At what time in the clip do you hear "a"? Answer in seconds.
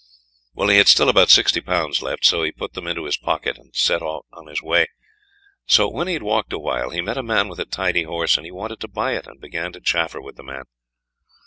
6.53-6.57, 7.19-7.21, 7.59-7.65